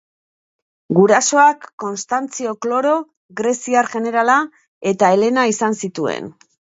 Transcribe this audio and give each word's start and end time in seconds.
Gurasoak 0.99 1.67
Konstantzio 1.83 2.53
Kloro, 2.67 2.95
greziar 3.43 3.91
jenerala, 3.93 4.39
eta 4.93 5.13
Helena 5.17 5.45
izan 5.55 5.79
zituen. 5.87 6.33